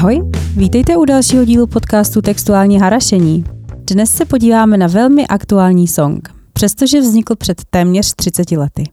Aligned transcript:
Ahoj, 0.00 0.30
vítejte 0.56 0.96
u 0.96 1.04
dalšího 1.04 1.44
dílu 1.44 1.66
podcastu 1.66 2.22
Textuální 2.22 2.80
harašení. 2.80 3.44
Dnes 3.90 4.10
se 4.10 4.24
podíváme 4.24 4.76
na 4.76 4.86
velmi 4.86 5.26
aktuální 5.26 5.88
song, 5.88 6.28
přestože 6.52 7.00
vznikl 7.00 7.36
před 7.36 7.62
téměř 7.70 8.14
30 8.14 8.50
lety. 8.50 8.84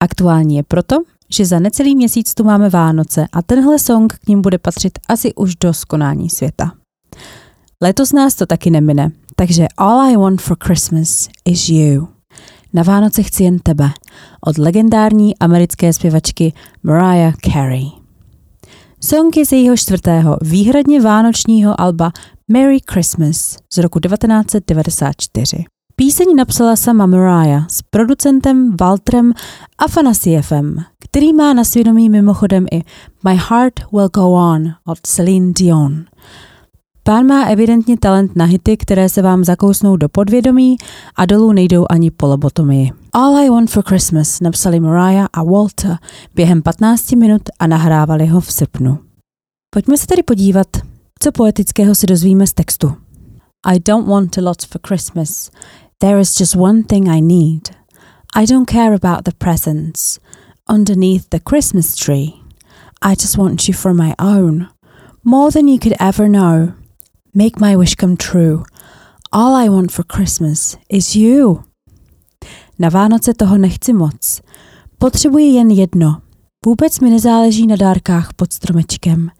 Aktuální 0.00 0.56
je 0.56 0.62
proto, 0.62 0.96
že 1.30 1.46
za 1.46 1.58
necelý 1.58 1.96
měsíc 1.96 2.34
tu 2.34 2.44
máme 2.44 2.68
Vánoce 2.68 3.26
a 3.32 3.42
tenhle 3.42 3.78
song 3.78 4.12
k 4.12 4.28
ním 4.28 4.42
bude 4.42 4.58
patřit 4.58 4.98
asi 5.08 5.34
už 5.34 5.56
do 5.56 5.74
skonání 5.74 6.30
světa. 6.30 6.72
Letos 7.82 8.12
nás 8.12 8.34
to 8.34 8.46
taky 8.46 8.70
nemine, 8.70 9.10
takže 9.36 9.66
All 9.76 10.00
I 10.00 10.16
Want 10.16 10.40
for 10.40 10.56
Christmas 10.64 11.28
is 11.44 11.68
You. 11.68 12.08
Na 12.72 12.82
Vánoce 12.82 13.22
chci 13.22 13.44
jen 13.44 13.58
tebe 13.58 13.90
od 14.46 14.58
legendární 14.58 15.38
americké 15.38 15.92
zpěvačky 15.92 16.52
Mariah 16.82 17.34
Carey. 17.52 17.99
Song 19.02 19.36
je 19.36 19.46
z 19.46 19.52
jejího 19.52 19.76
čtvrtého 19.76 20.38
výhradně 20.42 21.00
vánočního 21.00 21.80
alba 21.80 22.12
Merry 22.48 22.78
Christmas 22.90 23.56
z 23.72 23.78
roku 23.78 24.00
1994. 24.00 25.64
Píseň 25.96 26.26
napsala 26.36 26.76
sama 26.76 27.06
Mariah 27.06 27.70
s 27.70 27.82
producentem 27.82 28.76
Walterem 28.80 29.32
Afanasievem, 29.78 30.76
který 30.98 31.32
má 31.32 31.52
na 31.52 31.64
svědomí 31.64 32.08
mimochodem 32.08 32.66
i 32.72 32.82
My 33.24 33.40
Heart 33.48 33.74
Will 33.92 34.08
Go 34.08 34.30
On 34.30 34.72
od 34.86 34.98
Celine 35.02 35.52
Dion. 35.52 36.04
Pán 37.10 37.26
má 37.26 37.44
evidentně 37.44 37.98
talent 37.98 38.36
na 38.36 38.44
hity, 38.44 38.76
které 38.76 39.08
se 39.08 39.22
vám 39.22 39.44
zakousnou 39.44 39.96
do 39.96 40.08
podvědomí 40.08 40.76
a 41.16 41.26
dolů 41.26 41.52
nejdou 41.52 41.86
ani 41.90 42.10
po 42.10 42.26
lobotomii. 42.26 42.90
All 43.12 43.36
I 43.36 43.50
Want 43.50 43.70
for 43.70 43.82
Christmas 43.86 44.40
napsali 44.40 44.80
Mariah 44.80 45.28
a 45.32 45.42
Walter 45.42 45.98
během 46.34 46.62
15 46.62 47.12
minut 47.12 47.42
a 47.58 47.66
nahrávali 47.66 48.26
ho 48.26 48.40
v 48.40 48.52
srpnu. 48.52 48.98
Pojďme 49.70 49.96
se 49.96 50.06
tedy 50.06 50.22
podívat, 50.22 50.66
co 51.20 51.32
poetického 51.32 51.94
si 51.94 52.06
dozvíme 52.06 52.46
z 52.46 52.52
textu. 52.52 52.94
I 53.66 53.80
don't 53.80 54.08
want 54.08 54.38
a 54.38 54.40
lot 54.40 54.66
for 54.66 54.80
Christmas. 54.86 55.50
There 55.98 56.20
is 56.20 56.40
just 56.40 56.56
one 56.56 56.82
thing 56.82 57.08
I 57.08 57.20
need. 57.20 57.62
I 58.36 58.46
don't 58.46 58.70
care 58.70 58.94
about 58.94 59.24
the 59.24 59.32
presents 59.38 60.18
underneath 60.72 61.24
the 61.30 61.40
Christmas 61.50 61.94
tree. 61.94 62.32
I 63.02 63.14
just 63.22 63.38
want 63.38 63.68
you 63.68 63.74
for 63.74 63.94
my 63.94 64.14
own, 64.20 64.66
more 65.24 65.50
than 65.52 65.68
you 65.68 65.78
could 65.78 65.96
ever 66.00 66.28
know. 66.28 66.79
Make 67.34 67.60
my 67.60 67.76
wish 67.76 67.94
come 67.94 68.16
true. 68.16 68.64
All 69.32 69.54
I 69.54 69.68
want 69.68 69.92
for 69.92 70.04
Christmas 70.04 70.76
is 70.88 71.14
you. 71.16 71.62
Na 72.78 72.88
Vánoce 72.88 73.34
toho 73.34 73.58
nechci 73.58 73.92
moc. 73.92 74.40
Potřebuji 74.98 75.54
jen 75.54 75.70
jedno. 75.70 76.22
Vůbec 76.66 77.00
mi 77.00 77.10
nezáleží 77.10 77.66
na 77.66 77.76
dárkách 77.76 78.32
pod 78.34 78.52
stromečkem. 78.52 79.30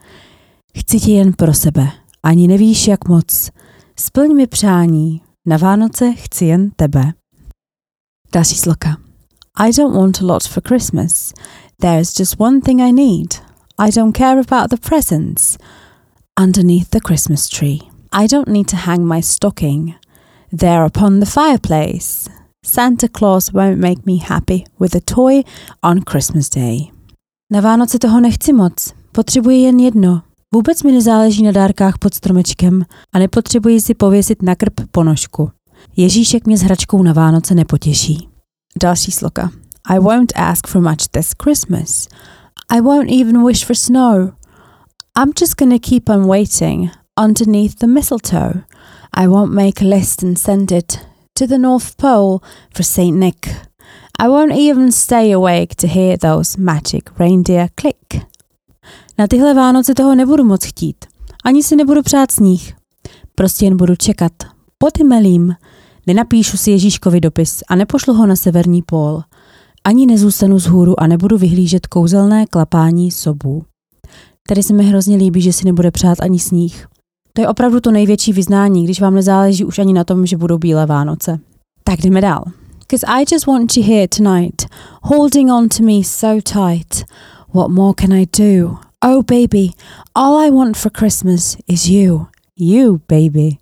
Chci 0.78 1.00
ti 1.00 1.12
jen 1.12 1.32
pro 1.32 1.54
sebe. 1.54 1.88
Ani 2.22 2.48
nevíš, 2.48 2.88
jak 2.88 3.08
moc. 3.08 3.50
Splň 3.96 4.36
mi 4.36 4.46
přání. 4.46 5.22
Na 5.46 5.56
Vánoce 5.56 6.12
chci 6.12 6.44
jen 6.44 6.70
tebe. 6.70 7.12
Další 8.32 8.56
sloka. 8.56 8.96
I 9.56 9.72
don't 9.72 9.96
want 9.96 10.22
a 10.22 10.26
lot 10.26 10.48
for 10.48 10.62
Christmas. 10.62 11.32
There's 11.80 12.18
just 12.18 12.40
one 12.40 12.60
thing 12.60 12.80
I 12.80 12.92
need. 12.92 13.34
I 13.78 13.90
don't 13.90 14.16
care 14.16 14.40
about 14.40 14.70
the 14.70 14.88
presents 14.88 15.58
underneath 16.36 16.90
the 16.90 17.00
Christmas 17.00 17.48
tree. 17.48 17.80
I 18.12 18.26
don't 18.26 18.48
need 18.48 18.68
to 18.68 18.76
hang 18.76 19.04
my 19.04 19.22
stocking 19.22 19.94
there 20.58 20.84
upon 20.84 21.20
the 21.20 21.26
fireplace. 21.26 22.30
Santa 22.64 23.08
Claus 23.08 23.52
won't 23.52 23.78
make 23.78 24.06
me 24.06 24.18
happy 24.18 24.64
with 24.78 24.94
a 24.94 25.00
toy 25.00 25.42
on 25.82 26.02
Christmas 26.02 26.48
Day. 26.48 26.90
Na 27.52 27.60
Vánoce 27.60 27.98
toho 27.98 28.20
nechci 28.20 28.52
moc. 28.52 28.92
Potřebuji 29.12 29.62
jen 29.62 29.80
jedno. 29.80 30.22
Vůbec 30.54 30.82
mi 30.82 30.92
nezáleží 30.92 31.42
na 31.42 31.52
dárkách 31.52 31.98
pod 31.98 32.14
stromečkem 32.14 32.84
a 33.12 33.18
nepotřebuji 33.18 33.80
si 33.80 33.94
pověsit 33.94 34.42
na 34.42 34.54
krb 34.54 34.80
ponožku. 34.90 35.50
Ježíšek 35.96 36.46
mě 36.46 36.58
s 36.58 36.62
hračkou 36.62 37.02
na 37.02 37.12
Vánoce 37.12 37.54
nepotěší. 37.54 38.28
Další 38.82 39.12
sloka. 39.12 39.50
I 39.84 39.98
won't 39.98 40.32
ask 40.36 40.66
for 40.66 40.82
much 40.82 41.08
this 41.10 41.32
Christmas. 41.42 42.08
I 42.68 42.80
won't 42.80 43.10
even 43.10 43.46
wish 43.46 43.64
for 43.64 43.76
snow. 43.76 44.32
I'm 45.20 45.34
just 45.34 45.58
gonna 45.58 45.78
keep 45.78 46.08
on 46.08 46.26
waiting 46.26 46.90
underneath 47.14 47.78
the 47.80 47.86
mistletoe. 47.86 48.62
I 49.12 49.28
won't 49.28 49.52
make 49.52 49.82
a 49.82 49.84
list 49.84 50.22
and 50.22 50.38
send 50.38 50.72
it 50.72 50.98
to 51.34 51.46
the 51.46 51.58
North 51.58 51.98
Pole 51.98 52.40
for 52.74 52.82
St. 52.82 53.14
Nick. 53.18 53.54
I 54.18 54.28
won't 54.28 54.52
even 54.52 54.90
stay 54.92 55.32
awake 55.32 55.74
to 55.74 55.86
hear 55.86 56.16
those 56.16 56.56
magic 56.58 57.18
reindeer 57.18 57.68
click. 57.80 58.26
Na 59.18 59.26
tyhle 59.26 59.54
Vánoce 59.54 59.94
toho 59.94 60.14
nebudu 60.14 60.44
moc 60.44 60.64
chtít. 60.64 61.04
Ani 61.44 61.62
si 61.62 61.76
nebudu 61.76 62.02
přát 62.02 62.30
sníh. 62.30 62.74
Prostě 63.34 63.64
jen 63.64 63.76
budu 63.76 63.96
čekat. 63.96 64.32
Pod 64.78 64.98
melím. 64.98 65.54
Nenapíšu 66.06 66.56
si 66.56 66.70
Ježíškovi 66.70 67.20
dopis 67.20 67.62
a 67.68 67.74
nepošlu 67.74 68.14
ho 68.14 68.26
na 68.26 68.36
severní 68.36 68.82
pól. 68.82 69.22
Ani 69.84 70.06
nezůstanu 70.06 70.58
z 70.58 70.66
hůru 70.66 71.00
a 71.00 71.06
nebudu 71.06 71.38
vyhlížet 71.38 71.86
kouzelné 71.86 72.46
klapání 72.46 73.10
sobů. 73.10 73.62
Tady 74.50 74.62
se 74.62 74.74
mi 74.74 74.84
hrozně 74.84 75.16
líbí, 75.16 75.40
že 75.40 75.52
si 75.52 75.64
nebude 75.64 75.90
přát 75.90 76.20
ani 76.20 76.38
sníh. 76.38 76.86
To 77.32 77.40
je 77.40 77.48
opravdu 77.48 77.80
to 77.80 77.90
největší 77.90 78.32
vyznání, 78.32 78.84
když 78.84 79.00
vám 79.00 79.14
nezáleží 79.14 79.64
už 79.64 79.78
ani 79.78 79.92
na 79.92 80.04
tom, 80.04 80.26
že 80.26 80.36
budou 80.36 80.58
bílé 80.58 80.86
Vánoce. 80.86 81.38
Tak 81.84 82.00
jdeme 82.00 82.20
dál. 82.20 82.44
Cause 82.90 83.06
I 83.06 83.24
just 83.32 83.46
want 83.46 83.76
you 83.76 83.84
here 83.84 84.08
tonight, 84.08 84.66
holding 85.02 85.50
on 85.50 85.68
to 85.68 85.82
me 85.82 86.04
so 86.04 86.42
tight. 86.42 87.04
What 87.54 87.70
more 87.70 87.94
can 88.00 88.12
I 88.12 88.26
do? 88.38 88.76
Oh 89.04 89.22
baby, 89.22 89.70
all 90.14 90.38
I 90.46 90.50
want 90.50 90.76
for 90.76 90.92
Christmas 90.98 91.56
is 91.68 91.86
you. 91.86 92.26
You, 92.58 93.00
baby. 93.08 93.56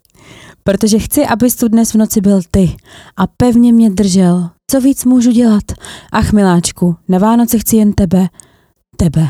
Protože 0.64 0.98
chci, 0.98 1.26
abys 1.26 1.56
tu 1.56 1.68
dnes 1.68 1.94
v 1.94 1.98
noci 1.98 2.20
byl 2.20 2.40
ty 2.50 2.76
a 3.16 3.26
pevně 3.26 3.72
mě 3.72 3.90
držel. 3.90 4.50
Co 4.70 4.80
víc 4.80 5.04
můžu 5.04 5.30
dělat? 5.30 5.64
Ach, 6.12 6.32
miláčku, 6.32 6.96
na 7.08 7.18
Vánoce 7.18 7.58
chci 7.58 7.76
jen 7.76 7.92
tebe. 7.92 8.28
Tebe. 8.96 9.28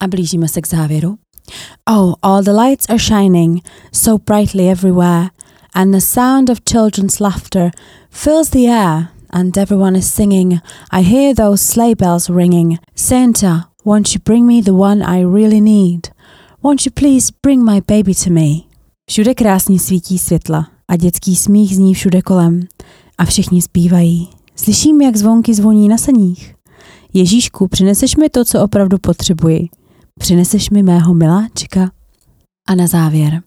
A 0.00 0.06
blížíme 0.06 0.48
se 0.48 0.60
k 0.60 0.68
závěru. 0.68 1.18
Oh, 1.90 2.14
all 2.22 2.42
the 2.42 2.52
lights 2.52 2.86
are 2.88 2.98
shining 2.98 3.62
so 3.92 4.24
brightly 4.26 4.70
everywhere, 4.70 5.28
and 5.74 5.92
the 5.92 6.00
sound 6.00 6.50
of 6.50 6.58
children's 6.64 7.20
laughter 7.20 7.70
fills 8.10 8.50
the 8.50 8.68
air, 8.68 9.08
and 9.30 9.56
everyone 9.56 9.98
is 9.98 10.12
singing. 10.12 10.60
I 10.90 11.02
hear 11.02 11.34
those 11.34 11.64
sleigh 11.64 11.94
bells 11.94 12.28
ringing. 12.28 12.78
Santa, 12.94 13.64
won't 13.84 14.14
you 14.14 14.20
bring 14.24 14.46
me 14.46 14.62
the 14.62 14.72
one 14.72 15.02
I 15.02 15.24
really 15.24 15.60
need? 15.60 16.00
Won't 16.62 16.86
you 16.86 16.92
please 16.94 17.32
bring 17.42 17.64
my 17.64 17.80
baby 17.80 18.14
to 18.14 18.30
me? 18.30 18.68
Všude 19.10 19.34
krásně 19.34 19.78
svítí 19.78 20.18
světla 20.18 20.68
a 20.88 20.96
dětský 20.96 21.36
smích 21.36 21.76
zní 21.76 21.94
všude 21.94 22.22
kolem 22.22 22.60
a 23.18 23.24
všichni 23.24 23.62
zpívají. 23.62 24.28
Slyším, 24.56 25.00
jak 25.00 25.16
zvonky 25.16 25.54
zvoní 25.54 25.88
na 25.88 25.98
saních. 25.98 26.54
Ježíšku, 27.14 27.68
přineseš 27.68 28.16
mi 28.16 28.28
to, 28.28 28.44
co 28.44 28.62
opravdu 28.62 28.98
potřebuji. 28.98 29.68
Přineseš 30.18 30.70
mi 30.70 30.82
mého 30.82 31.14
miláčka? 31.14 31.90
A 32.68 32.74
na 32.74 32.86
závěr. 32.86 33.42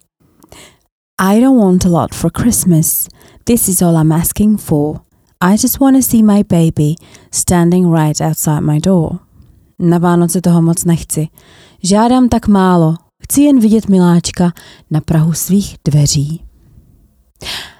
I 1.20 1.42
don't 1.42 1.60
want 1.60 1.86
a 1.86 1.90
lot 1.90 2.16
for 2.16 2.32
Christmas. 2.42 3.08
This 3.44 3.68
is 3.68 3.82
all 3.82 3.96
I'm 3.96 4.12
asking 4.12 4.58
for. 4.58 5.00
I 5.42 5.52
just 5.52 5.80
want 5.80 5.98
to 5.98 6.04
see 6.04 6.24
my 6.24 6.44
baby 6.44 6.96
standing 7.32 7.94
right 7.94 8.22
outside 8.22 8.62
my 8.62 8.80
door. 8.80 9.20
Na 9.80 9.98
Vánoce 9.98 10.42
toho 10.42 10.62
moc 10.62 10.86
nechci. 10.86 11.28
Žádám 11.84 12.30
tak 12.30 12.48
málo. 12.48 12.96
Chci 13.24 13.42
jen 13.42 13.60
vidět 13.60 13.90
miláčka 13.90 14.52
na 14.92 15.02
prahu 15.02 15.34
svých 15.34 15.76
dveří. 15.88 16.44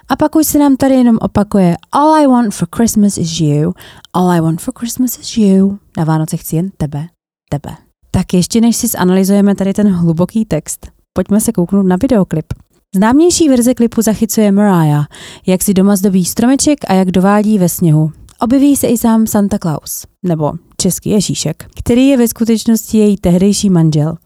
A 0.08 0.16
pak 0.16 0.36
už 0.36 0.46
se 0.46 0.58
nám 0.58 0.76
tady 0.76 0.94
jenom 0.94 1.18
opakuje 1.20 1.76
All 1.92 2.14
I 2.14 2.26
want 2.26 2.54
for 2.54 2.68
Christmas 2.76 3.18
is 3.18 3.40
you. 3.40 3.72
All 4.12 4.30
I 4.30 4.40
want 4.40 4.60
for 4.60 4.74
Christmas 4.78 5.18
is 5.18 5.36
you. 5.36 5.78
Na 5.96 6.04
Vánoce 6.04 6.36
chci 6.36 6.56
jen 6.56 6.70
tebe, 6.76 7.06
tebe. 7.50 7.91
Tak 8.14 8.34
ještě 8.34 8.60
než 8.60 8.76
si 8.76 8.86
zanalizujeme 8.86 9.54
tady 9.54 9.72
ten 9.72 9.88
hluboký 9.92 10.44
text, 10.44 10.86
pojďme 11.12 11.40
se 11.40 11.52
kouknout 11.52 11.86
na 11.86 11.96
videoklip. 12.02 12.46
Známější 12.94 13.48
verze 13.48 13.74
klipu 13.74 14.02
zachycuje 14.02 14.52
Mariah, 14.52 15.06
jak 15.46 15.62
si 15.62 15.74
doma 15.74 15.96
zdobí 15.96 16.24
stromeček 16.24 16.78
a 16.88 16.94
jak 16.94 17.10
dovádí 17.10 17.58
ve 17.58 17.68
sněhu. 17.68 18.12
Objeví 18.40 18.76
se 18.76 18.86
i 18.86 18.98
sám 18.98 19.26
Santa 19.26 19.58
Claus, 19.58 20.06
nebo 20.22 20.52
český 20.76 21.10
Ježíšek, 21.10 21.66
který 21.78 22.08
je 22.08 22.16
ve 22.16 22.28
skutečnosti 22.28 22.98
její 22.98 23.16
tehdejší 23.16 23.70
manžel. 23.70 24.16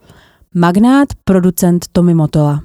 Magnát, 0.55 1.09
producent 1.25 1.87
Tommy 1.93 2.15
Motola. 2.15 2.63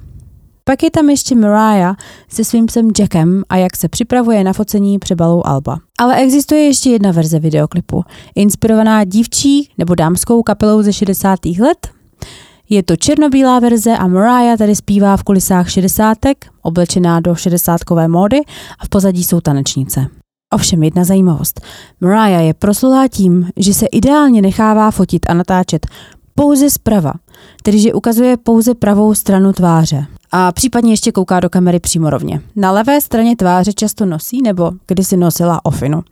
Pak 0.64 0.82
je 0.82 0.90
tam 0.90 1.10
ještě 1.10 1.34
Mariah 1.34 1.96
se 2.28 2.44
svým 2.44 2.66
psem 2.66 2.90
Jackem 2.98 3.42
a 3.48 3.56
jak 3.56 3.76
se 3.76 3.88
připravuje 3.88 4.44
na 4.44 4.52
focení 4.52 4.98
přebalou 4.98 5.46
Alba. 5.46 5.78
Ale 5.98 6.16
existuje 6.16 6.60
ještě 6.60 6.90
jedna 6.90 7.12
verze 7.12 7.38
videoklipu, 7.38 8.04
inspirovaná 8.34 9.04
dívčí 9.04 9.70
nebo 9.78 9.94
dámskou 9.94 10.42
kapelou 10.42 10.82
ze 10.82 10.92
60. 10.92 11.38
let. 11.60 11.88
Je 12.68 12.82
to 12.82 12.96
černobílá 12.96 13.58
verze 13.58 13.96
a 13.96 14.06
Mariah 14.06 14.58
tady 14.58 14.76
zpívá 14.76 15.16
v 15.16 15.22
kulisách 15.22 15.70
60. 15.70 16.18
oblečená 16.62 17.20
do 17.20 17.32
60kové 17.32 18.08
módy 18.08 18.40
a 18.78 18.84
v 18.84 18.88
pozadí 18.88 19.24
jsou 19.24 19.40
tanečnice. 19.40 20.06
Ovšem 20.54 20.82
jedna 20.82 21.04
zajímavost. 21.04 21.60
Mariah 22.00 22.44
je 22.44 22.54
proslulá 22.54 23.08
tím, 23.08 23.48
že 23.56 23.74
se 23.74 23.86
ideálně 23.86 24.42
nechává 24.42 24.90
fotit 24.90 25.30
a 25.30 25.34
natáčet 25.34 25.86
pouze 26.34 26.70
zprava, 26.70 27.12
tedy 27.62 27.78
že 27.78 27.92
ukazuje 27.92 28.36
pouze 28.36 28.74
pravou 28.74 29.14
stranu 29.14 29.52
tváře 29.52 30.06
a 30.32 30.52
případně 30.52 30.92
ještě 30.92 31.12
kouká 31.12 31.40
do 31.40 31.50
kamery 31.50 31.80
přímo 31.80 32.10
rovně. 32.10 32.40
Na 32.56 32.72
levé 32.72 33.00
straně 33.00 33.36
tváře 33.36 33.72
často 33.72 34.06
nosí 34.06 34.42
nebo 34.42 34.72
kdysi 34.86 35.16
nosila 35.16 35.64
ofinu. 35.64 36.02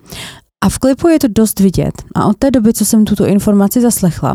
A 0.64 0.68
v 0.68 0.78
klipu 0.78 1.08
je 1.08 1.18
to 1.18 1.28
dost 1.28 1.60
vidět. 1.60 2.02
A 2.14 2.26
od 2.26 2.36
té 2.36 2.50
doby, 2.50 2.72
co 2.72 2.84
jsem 2.84 3.04
tuto 3.04 3.26
informaci 3.26 3.80
zaslechla, 3.80 4.34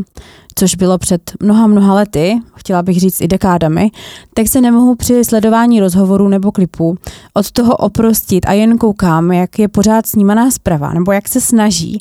což 0.55 0.75
bylo 0.75 0.97
před 0.97 1.21
mnoha, 1.39 1.67
mnoha 1.67 1.93
lety, 1.93 2.39
chtěla 2.55 2.83
bych 2.83 2.99
říct 2.99 3.21
i 3.21 3.27
dekádami, 3.27 3.91
tak 4.33 4.47
se 4.47 4.61
nemohu 4.61 4.95
při 4.95 5.25
sledování 5.25 5.79
rozhovorů 5.79 6.27
nebo 6.27 6.51
klipů 6.51 6.97
od 7.33 7.51
toho 7.51 7.75
oprostit 7.77 8.45
a 8.45 8.53
jen 8.53 8.77
koukám, 8.77 9.31
jak 9.31 9.59
je 9.59 9.67
pořád 9.67 10.05
snímaná 10.05 10.51
zprava, 10.51 10.93
nebo 10.93 11.11
jak 11.11 11.27
se 11.27 11.41
snaží 11.41 11.99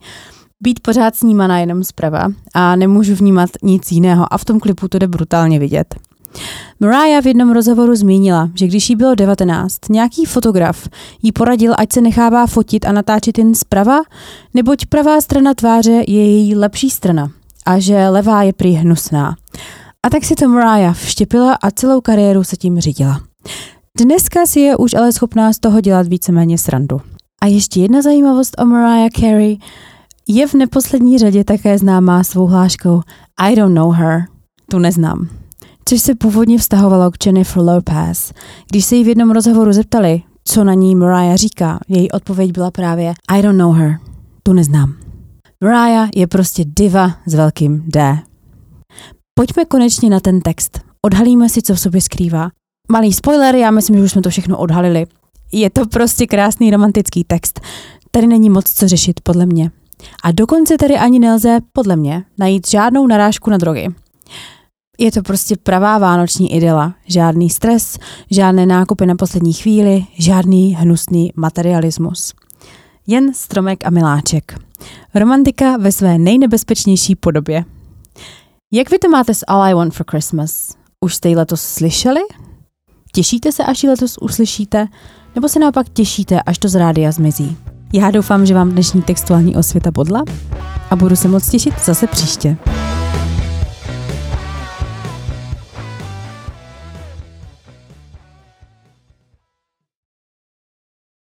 být 0.62 0.80
pořád 0.80 1.16
snímaná 1.16 1.58
jenom 1.58 1.84
zprava 1.84 2.28
a 2.54 2.76
nemůžu 2.76 3.14
vnímat 3.14 3.50
nic 3.62 3.92
jiného 3.92 4.34
a 4.34 4.38
v 4.38 4.44
tom 4.44 4.60
klipu 4.60 4.88
to 4.88 4.98
jde 4.98 5.08
brutálně 5.08 5.58
vidět. 5.58 5.94
Mariah 6.80 7.22
v 7.22 7.26
jednom 7.26 7.52
rozhovoru 7.52 7.96
zmínila, 7.96 8.50
že 8.54 8.66
když 8.66 8.90
jí 8.90 8.96
bylo 8.96 9.14
19, 9.14 9.78
nějaký 9.90 10.24
fotograf 10.24 10.88
jí 11.22 11.32
poradil, 11.32 11.74
ať 11.78 11.92
se 11.92 12.00
nechává 12.00 12.46
fotit 12.46 12.86
a 12.86 12.92
natáčet 12.92 13.38
jen 13.38 13.54
zprava, 13.54 14.02
neboť 14.54 14.86
pravá 14.86 15.20
strana 15.20 15.54
tváře 15.54 15.92
je 15.92 16.26
její 16.26 16.54
lepší 16.54 16.90
strana 16.90 17.30
a 17.66 17.78
že 17.78 18.08
levá 18.08 18.42
je 18.42 18.52
prý 18.52 18.72
hnusná. 18.72 19.36
A 20.02 20.10
tak 20.10 20.24
si 20.24 20.34
to 20.34 20.48
Mariah 20.48 20.98
vštěpila 20.98 21.54
a 21.54 21.70
celou 21.70 22.00
kariéru 22.00 22.44
se 22.44 22.56
tím 22.56 22.80
řídila. 22.80 23.20
Dneska 23.98 24.46
si 24.46 24.60
je 24.60 24.76
už 24.76 24.94
ale 24.94 25.12
schopná 25.12 25.52
z 25.52 25.58
toho 25.58 25.80
dělat 25.80 26.06
víceméně 26.06 26.58
srandu. 26.58 27.00
A 27.42 27.46
ještě 27.46 27.80
jedna 27.80 28.02
zajímavost 28.02 28.56
o 28.58 28.64
Mariah 28.64 29.10
Carey 29.12 29.58
je 30.28 30.46
v 30.46 30.54
neposlední 30.54 31.18
řadě 31.18 31.44
také 31.44 31.78
známá 31.78 32.24
svou 32.24 32.46
hláškou 32.46 33.00
I 33.36 33.56
don't 33.56 33.74
know 33.74 33.92
her. 33.92 34.24
Tu 34.70 34.78
neznám 34.78 35.28
což 35.84 36.00
se 36.00 36.14
původně 36.14 36.58
vztahovalo 36.58 37.10
k 37.10 37.26
Jennifer 37.26 37.62
Lopez. 37.62 38.32
Když 38.70 38.84
se 38.84 38.96
jí 38.96 39.04
v 39.04 39.08
jednom 39.08 39.30
rozhovoru 39.30 39.72
zeptali, 39.72 40.22
co 40.44 40.64
na 40.64 40.74
ní 40.74 40.94
Mariah 40.94 41.36
říká, 41.36 41.78
její 41.88 42.10
odpověď 42.10 42.52
byla 42.52 42.70
právě 42.70 43.14
I 43.30 43.42
don't 43.42 43.58
know 43.58 43.72
her, 43.72 43.98
tu 44.42 44.52
neznám. 44.52 44.94
Mariah 45.64 46.08
je 46.14 46.26
prostě 46.26 46.64
diva 46.64 47.10
s 47.26 47.34
velkým 47.34 47.84
D. 47.86 48.18
Pojďme 49.34 49.64
konečně 49.64 50.10
na 50.10 50.20
ten 50.20 50.40
text. 50.40 50.80
Odhalíme 51.02 51.48
si, 51.48 51.62
co 51.62 51.74
v 51.74 51.80
sobě 51.80 52.00
skrývá. 52.00 52.50
Malý 52.90 53.12
spoiler, 53.12 53.54
já 53.56 53.70
myslím, 53.70 53.96
že 53.96 54.02
už 54.02 54.10
jsme 54.10 54.22
to 54.22 54.30
všechno 54.30 54.58
odhalili. 54.58 55.06
Je 55.52 55.70
to 55.70 55.86
prostě 55.86 56.26
krásný 56.26 56.70
romantický 56.70 57.24
text. 57.24 57.60
Tady 58.10 58.26
není 58.26 58.50
moc 58.50 58.72
co 58.72 58.88
řešit, 58.88 59.20
podle 59.22 59.46
mě. 59.46 59.70
A 60.24 60.32
dokonce 60.32 60.76
tady 60.78 60.94
ani 60.94 61.18
nelze, 61.18 61.58
podle 61.72 61.96
mě, 61.96 62.24
najít 62.38 62.68
žádnou 62.68 63.06
narážku 63.06 63.50
na 63.50 63.56
drogy. 63.56 63.88
Je 64.98 65.12
to 65.12 65.22
prostě 65.22 65.56
pravá 65.62 65.98
vánoční 65.98 66.52
idyla. 66.52 66.94
Žádný 67.06 67.50
stres, 67.50 67.98
žádné 68.30 68.66
nákupy 68.66 69.06
na 69.06 69.14
poslední 69.14 69.52
chvíli, 69.52 70.04
žádný 70.18 70.74
hnusný 70.74 71.32
materialismus. 71.36 72.34
Jen 73.06 73.34
stromek 73.34 73.86
a 73.86 73.90
miláček. 73.90 74.58
Romantika 75.14 75.76
ve 75.76 75.92
své 75.92 76.18
nejnebezpečnější 76.18 77.14
podobě. 77.14 77.64
Jak 78.72 78.90
vy 78.90 78.98
to 78.98 79.08
máte 79.08 79.34
s 79.34 79.44
All 79.48 79.62
I 79.62 79.74
Want 79.74 79.94
for 79.94 80.06
Christmas? 80.10 80.74
Už 81.00 81.14
jste 81.14 81.28
ji 81.28 81.36
letos 81.36 81.62
slyšeli? 81.62 82.20
Těšíte 83.12 83.52
se, 83.52 83.64
až 83.64 83.82
ji 83.82 83.88
letos 83.88 84.18
uslyšíte? 84.20 84.86
Nebo 85.34 85.48
se 85.48 85.58
naopak 85.58 85.88
těšíte, 85.88 86.42
až 86.42 86.58
to 86.58 86.68
z 86.68 86.74
rádia 86.74 87.12
zmizí? 87.12 87.56
Já 87.92 88.10
doufám, 88.10 88.46
že 88.46 88.54
vám 88.54 88.70
dnešní 88.70 89.02
textuální 89.02 89.56
osvěta 89.56 89.90
bodla 89.90 90.24
a 90.90 90.96
budu 90.96 91.16
se 91.16 91.28
moc 91.28 91.50
těšit 91.50 91.74
zase 91.84 92.06
příště. 92.06 92.56